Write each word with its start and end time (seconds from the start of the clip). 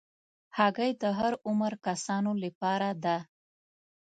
هګۍ 0.57 0.91
د 1.01 1.03
هر 1.19 1.33
عمر 1.47 1.73
کسانو 1.87 2.31
لپاره 2.43 2.89
ده. 3.03 3.17